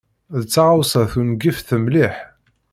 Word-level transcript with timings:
D 0.41 0.43
taɣawsa 0.53 1.01
tungift 1.11 1.69
mliḥ. 1.83 2.15